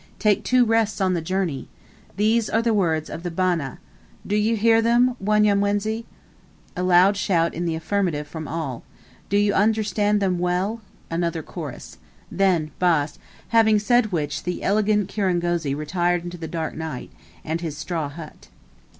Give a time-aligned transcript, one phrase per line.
[0.17, 1.69] Take two rests on the journey!
[2.17, 3.81] These are the words of the Bana (master).
[4.25, 6.05] Do you hear them, Wanyamwezi?
[6.75, 8.83] (A loud shout in the affirmative from all.)
[9.29, 10.81] Do you understand them well?
[11.11, 11.99] (another chorus);
[12.31, 13.19] then Bas;"
[13.49, 17.11] having said which, the eloquent kirangozi retired into the dark night,
[17.45, 18.47] and his straw hut.